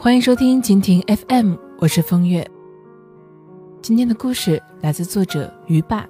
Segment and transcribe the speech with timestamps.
[0.00, 2.48] 欢迎收听蜻蜓 FM，我是风月。
[3.82, 6.08] 今天的故事来自作者鱼爸。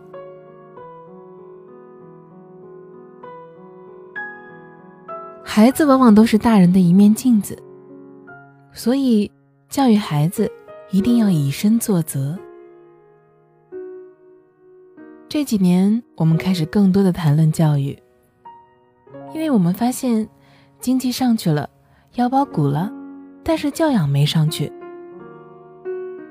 [5.42, 7.58] 孩子往往都是大人的一面镜子，
[8.74, 9.32] 所以
[9.70, 10.52] 教育孩子
[10.90, 12.38] 一定要以身作则。
[15.30, 17.98] 这几年，我们开始更多的谈论教育，
[19.32, 20.28] 因为我们发现
[20.78, 21.70] 经济上去了，
[22.16, 22.92] 腰包鼓了。
[23.48, 24.70] 但是教养没上去，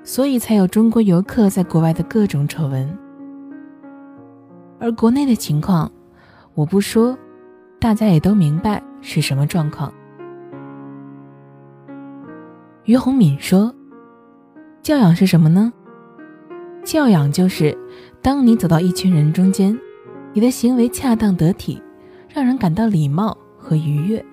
[0.03, 2.95] 所以才有中国游客在国外的各种丑闻。
[4.80, 5.91] 而国内的情况，
[6.53, 7.17] 我不说，
[7.80, 9.91] 大家也都明白是什么状况。
[12.85, 13.73] 于洪敏说
[14.84, 15.73] ：“教养是什么呢？
[16.84, 17.75] 教养就是
[18.22, 19.75] 当你走到一群人中间，
[20.34, 21.81] 你的行为恰当得体，
[22.31, 24.23] 让人感到礼貌和愉悦。”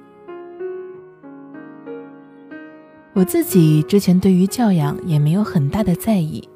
[3.14, 6.46] 我自己之前对于教养也没有很大的在意，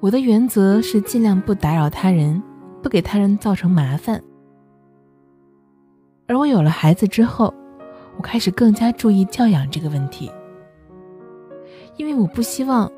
[0.00, 2.42] 我的原则是尽量不打扰他人，
[2.82, 4.20] 不给他人造成麻烦。
[6.26, 7.54] 而我有了孩子之后，
[8.16, 10.28] 我开始更加注意教养这个问题，
[11.96, 12.90] 因为我不希望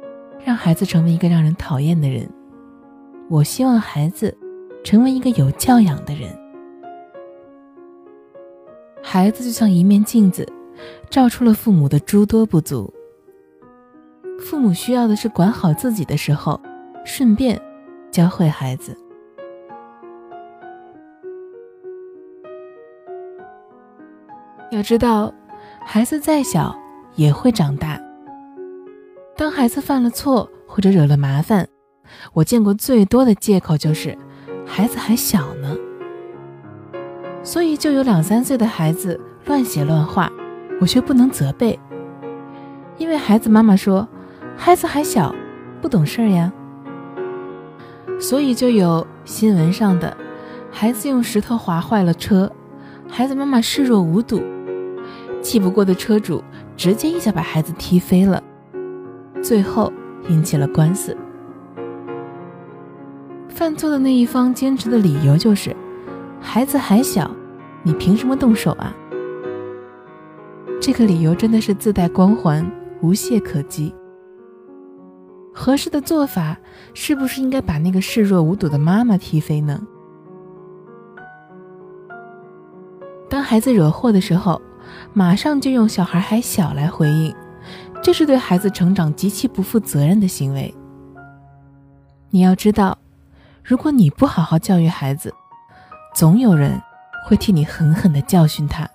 [0.43, 2.27] 让孩子成为一个让人讨厌的人，
[3.29, 4.35] 我希望孩子
[4.83, 6.31] 成为一个有教养的人。
[9.03, 10.51] 孩子就像一面镜子。
[11.11, 12.93] 照出了父母的诸多不足。
[14.41, 16.61] 父母需要的是管好自己的时候，
[17.05, 17.61] 顺便
[18.11, 18.97] 教会孩子。
[24.71, 25.33] 要知道，
[25.81, 26.77] 孩子再小
[27.15, 28.01] 也会长大。
[29.37, 31.67] 当孩子犯了错或者惹了麻烦，
[32.33, 34.17] 我见过最多的借口就是
[34.67, 35.77] 孩子还小呢。
[37.43, 40.31] 所以就有两三岁的孩子乱写乱画。
[40.81, 41.79] 我却不能责备，
[42.97, 44.07] 因为孩子妈妈说，
[44.57, 45.34] 孩子还小，
[45.81, 46.53] 不懂事儿呀。
[48.21, 50.16] 所以就有新闻上的，
[50.71, 52.50] 孩子用石头划坏了车，
[53.09, 54.41] 孩子妈妈视若无睹，
[55.43, 56.43] 气不过的车主
[56.77, 58.43] 直接一脚把孩子踢飞了，
[59.43, 59.93] 最后
[60.28, 61.16] 引起了官司。
[63.49, 65.75] 犯错的那一方坚持的理由就是，
[66.41, 67.28] 孩子还小，
[67.83, 68.95] 你凭什么动手啊？
[70.81, 72.65] 这个理由真的是自带光环，
[73.03, 73.94] 无懈可击。
[75.53, 76.56] 合适的做法
[76.94, 79.81] 是不是应该把那个视若无睹的妈妈踢飞呢？
[83.28, 84.62] 当孩子惹祸的时候，
[85.12, 87.34] 马上就用“小孩还小”来回应，
[88.00, 90.72] 这是对孩子成长极其不负责任的行为。
[92.31, 92.97] 你要知道，
[93.65, 95.34] 如果你不好好教育孩子，
[96.15, 96.81] 总有人
[97.27, 98.89] 会替你狠狠地教训他。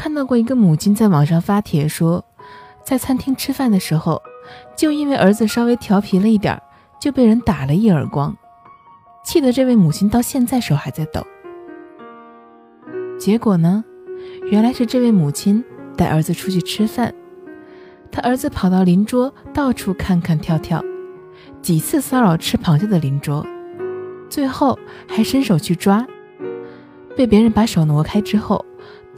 [0.00, 2.24] 看到过一个母亲在网上发帖说，
[2.82, 4.22] 在餐厅吃饭的时候，
[4.74, 6.58] 就因为儿子稍微调皮了一点，
[6.98, 8.34] 就被人打了一耳光，
[9.22, 11.22] 气得这位母亲到现在手还在抖。
[13.18, 13.84] 结果呢，
[14.50, 15.62] 原来是这位母亲
[15.98, 17.12] 带儿子出去吃饭，
[18.10, 20.82] 他儿子跑到邻桌到处看看跳跳，
[21.60, 23.46] 几次骚扰吃螃蟹的邻桌，
[24.30, 26.06] 最后还伸手去抓，
[27.14, 28.64] 被别人把手挪开之后。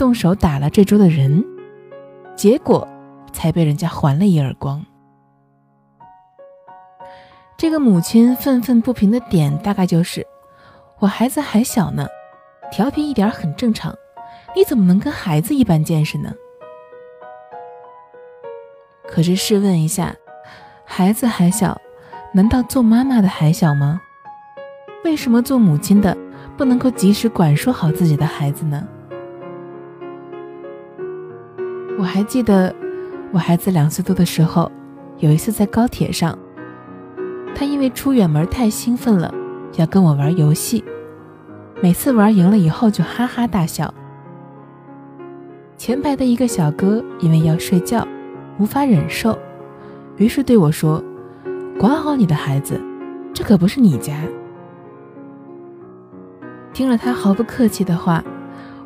[0.02, 1.44] 动手打了这桌的人，
[2.34, 2.88] 结果
[3.32, 4.84] 才被人家还了一耳光。
[7.56, 10.26] 这个母亲愤愤不平的点大概就是：
[10.98, 12.08] 我孩子还小呢，
[12.72, 13.94] 调皮一点很正常，
[14.56, 16.34] 你怎么能跟孩子一般见识呢？
[19.06, 20.16] 可是试问一下，
[20.84, 21.80] 孩子还小，
[22.34, 24.00] 难道做妈妈的还小吗？
[25.04, 26.18] 为什么做母亲的
[26.56, 28.84] 不能够及时管束好自己的孩子呢？
[32.02, 32.74] 我还记得，
[33.30, 34.68] 我孩子两岁多的时候，
[35.18, 36.36] 有一次在高铁上，
[37.54, 39.32] 他因为出远门太兴奋了，
[39.76, 40.82] 要跟我玩游戏，
[41.80, 43.94] 每次玩赢了以后就哈哈大笑。
[45.76, 48.04] 前排的一个小哥因为要睡觉，
[48.58, 49.38] 无法忍受，
[50.16, 51.00] 于是对我说
[51.78, 52.80] ：“管好你的孩子，
[53.32, 54.16] 这可不是你家。”
[56.74, 58.24] 听了他毫不客气的话，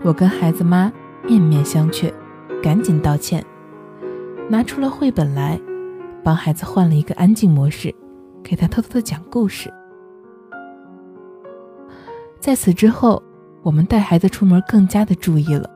[0.03, 0.93] 我跟孩子妈
[1.27, 2.13] 面面相觑。
[2.67, 3.47] 赶紧道歉，
[4.51, 5.57] 拿出了绘本来，
[6.25, 7.95] 帮孩子换了一个安静模式，
[8.43, 9.73] 给他偷偷的讲故事。
[12.41, 13.23] 在此之后，
[13.63, 15.71] 我们带孩子出门更加的注意了，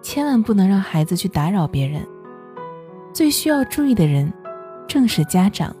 [0.00, 2.06] 千万不能让孩子去打扰别人。
[3.12, 4.32] 最需要注意的人，
[4.86, 5.74] 正是家长。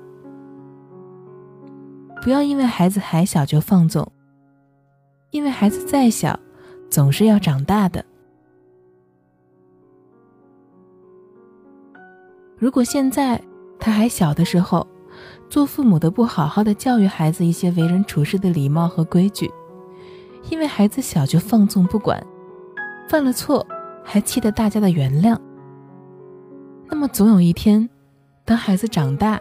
[2.20, 4.04] 不要因为孩子还小就放纵，
[5.30, 6.36] 因为孩子再小，
[6.90, 8.04] 总是要长大的。
[12.64, 13.38] 如果现在
[13.78, 14.86] 他还小的时候，
[15.50, 19.50] 做父母的不好好的教育孩子一些为人处事的礼貌和规矩，
[20.48, 22.26] 因为孩子小就放纵不管，
[23.06, 23.66] 犯了错
[24.02, 25.38] 还气得大家的原谅，
[26.88, 27.86] 那么总有一天，
[28.46, 29.38] 当孩子长大，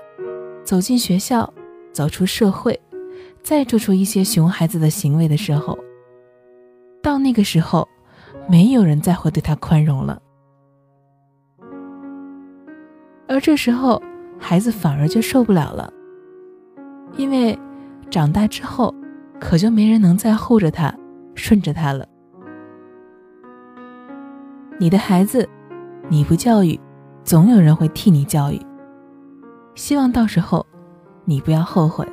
[0.65, 1.53] 走进学校，
[1.93, 2.77] 走出社会，
[3.41, 5.79] 再做出一些熊孩子的行为的时候，
[7.01, 7.87] 到那个时候，
[8.49, 10.21] 没有人再会对他宽容了。
[13.27, 14.01] 而这时候，
[14.39, 15.91] 孩子反而就受不了了，
[17.15, 17.57] 因为
[18.09, 18.93] 长大之后，
[19.39, 20.93] 可就没人能再护着他、
[21.33, 22.07] 顺着他了。
[24.77, 25.47] 你的孩子，
[26.09, 26.79] 你不教育，
[27.23, 28.59] 总有人会替你教育。
[29.75, 30.65] 希望到时候，
[31.25, 32.05] 你不要后悔。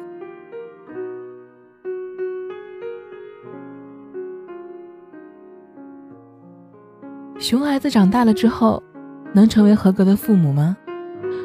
[7.38, 8.82] 熊孩子长大了之后，
[9.32, 10.76] 能成为合格的父母吗？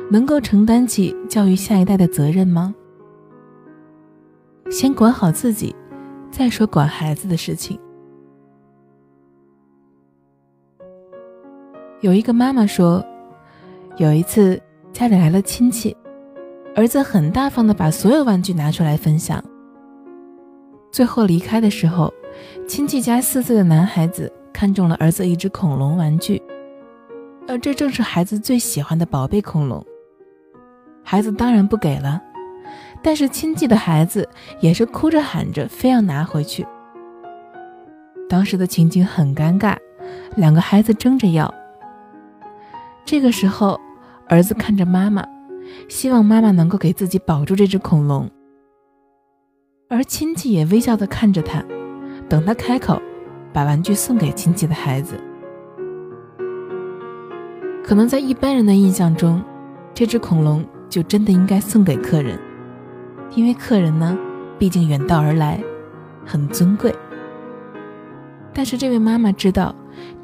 [0.09, 2.73] 能够承担起教育下一代的责任吗？
[4.69, 5.75] 先管好自己，
[6.29, 7.79] 再说管孩子的事情。
[12.01, 13.03] 有一个妈妈说，
[13.97, 14.61] 有一次
[14.93, 15.95] 家里来了亲戚，
[16.75, 19.43] 儿子很大方的把所有玩具拿出来分享。
[20.91, 22.13] 最后离开的时候，
[22.67, 26.41] 亲戚家四岁的男孩子看中了儿子一只恐龙玩具，
[27.47, 29.83] 而这正是孩子最喜欢的宝贝恐龙。
[31.05, 32.19] 孩子当然不给了，
[33.03, 34.27] 但是亲戚的孩子
[34.59, 36.65] 也是哭着喊着非要拿回去。
[38.27, 39.77] 当时的情景很尴尬，
[40.35, 41.53] 两个孩子争着要。
[43.05, 43.79] 这个时候，
[44.27, 45.23] 儿子看着妈妈，
[45.87, 48.27] 希望妈妈能够给自己保住这只恐龙，
[49.87, 51.63] 而亲戚也微笑的看着他，
[52.27, 52.99] 等他开口，
[53.53, 55.19] 把玩具送给亲戚的孩子。
[57.83, 59.43] 可能在一般人的印象中，
[59.93, 60.65] 这只恐龙。
[60.89, 62.39] 就真的应该送给客人，
[63.33, 64.17] 因为客人呢，
[64.57, 65.61] 毕竟远道而来，
[66.25, 66.93] 很尊贵。
[68.53, 69.75] 但是这位妈妈知道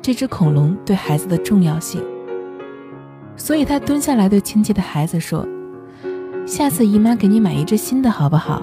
[0.02, 2.02] 这只恐龙对孩子的重要性，
[3.36, 5.46] 所以她蹲下来对亲戚的孩子说
[6.48, 8.62] ：“下次姨妈给你买一只新的好不好？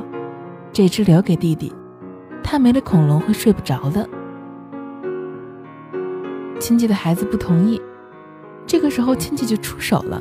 [0.73, 1.73] 这只留给弟弟，
[2.43, 4.09] 他没了恐龙会睡不着的。”
[6.59, 7.81] 亲戚的孩子不同意，
[8.67, 10.21] 这个时候亲戚就出手了。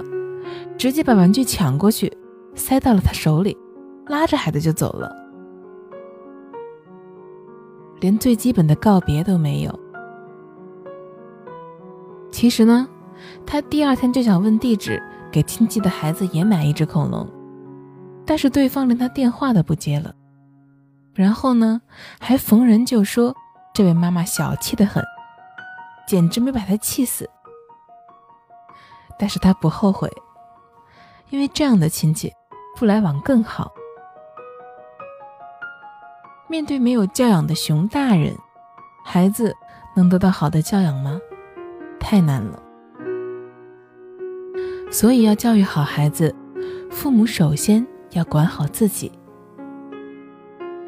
[0.77, 2.15] 直接把玩具抢过去，
[2.53, 3.57] 塞到了他手里，
[4.05, 5.11] 拉着孩子就走了，
[7.99, 9.79] 连最基本的告别都没有。
[12.31, 12.87] 其实呢，
[13.43, 15.01] 他第二天就想问地址，
[15.31, 17.27] 给亲戚的孩子也买一只恐龙，
[18.23, 20.13] 但是对方连他电话都不接了，
[21.15, 21.81] 然后呢，
[22.19, 23.35] 还逢人就说
[23.73, 25.03] 这位妈妈小气的很，
[26.07, 27.27] 简直没把他气死。
[29.17, 30.07] 但是他不后悔。
[31.29, 32.31] 因为这样的亲戚，
[32.75, 33.71] 不来往更好。
[36.49, 38.33] 面对没有教养的熊大人，
[39.03, 39.53] 孩子
[39.95, 41.19] 能得到好的教养吗？
[41.99, 42.63] 太难了。
[44.89, 46.33] 所以要教育好孩子，
[46.89, 49.11] 父母首先要管好自己。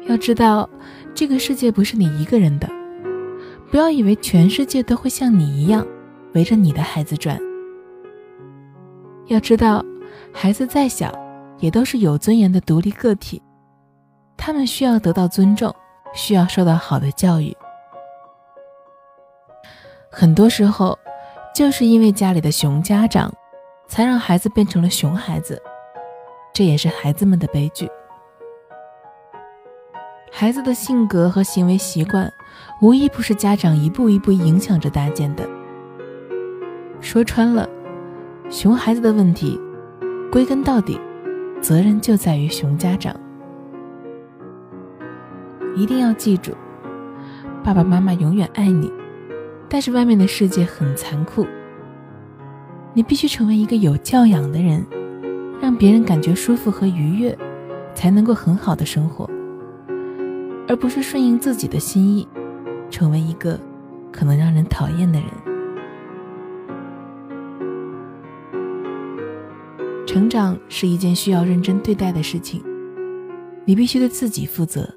[0.06, 0.68] 要知道，
[1.14, 2.66] 这个世界不是你一个人的，
[3.70, 5.86] 不要以为全世界都会像你一样
[6.32, 7.38] 围着你的孩子转。
[9.26, 9.84] 要知道。
[10.32, 11.12] 孩子再小，
[11.58, 13.42] 也都是有尊严的独立个体，
[14.36, 15.74] 他们需要得到尊重，
[16.14, 17.54] 需要受到好的教育。
[20.10, 20.98] 很多时候，
[21.54, 23.32] 就是因为家里的熊家长，
[23.86, 25.60] 才让孩子变成了熊孩子，
[26.54, 27.88] 这也是孩子们的悲剧。
[30.32, 32.32] 孩子的性格和行为习惯，
[32.80, 35.46] 无一不是家长一步一步影响着搭建的。
[37.00, 37.68] 说穿了，
[38.48, 39.60] 熊孩子的问题。
[40.30, 40.96] 归根到底，
[41.60, 43.12] 责任就在于熊家长。
[45.74, 46.52] 一定要记住，
[47.64, 48.92] 爸爸妈妈永远爱你，
[49.68, 51.44] 但是外面的世界很残酷。
[52.94, 54.86] 你必须成为一个有教养的人，
[55.60, 57.36] 让别人感觉舒服和愉悦，
[57.92, 59.28] 才能够很好的生活，
[60.68, 62.28] 而不是顺应自己的心意，
[62.88, 63.58] 成为一个
[64.12, 65.28] 可能让人讨厌的人。
[70.12, 72.60] 成长是一件需要认真对待的事情，
[73.64, 74.92] 你必须对自己负责，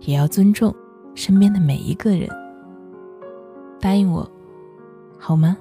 [0.00, 0.74] 也要尊重
[1.14, 2.28] 身边的每一个人。
[3.80, 4.28] 答应我，
[5.16, 5.56] 好吗？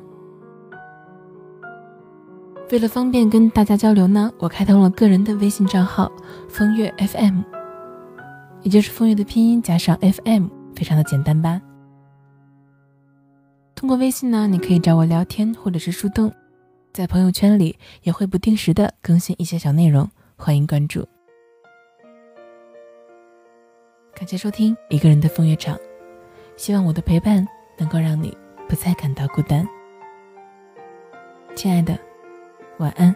[2.72, 6.12] 为了方便跟大家交流呢，我开通了个人的微信账号
[6.50, 7.42] “风月 FM”，
[8.64, 11.62] 也就是风月的拼音加上 FM，非常的简单吧。
[13.76, 16.34] 通过微信呢，你可以找我聊天或者是树洞。
[16.98, 21.08] 在朋友圈里也会不定时的更新一些小内容，欢迎关注。
[24.16, 25.78] 感谢收听一个人的风月场，
[26.56, 28.36] 希望我的陪伴能够让你
[28.68, 29.64] 不再感到孤单。
[31.56, 31.96] 亲爱的，
[32.80, 33.16] 晚安。